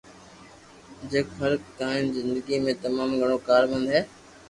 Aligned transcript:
جيڪو 1.11 1.35
هر 1.43 1.53
ڪنهن 1.77 2.09
جي 2.17 2.25
زندگي 2.27 2.61
۾ 2.67 2.77
تمام 2.83 3.17
گهڻو 3.21 3.41
ڪارآمد 3.49 3.91
آهي 3.91 4.07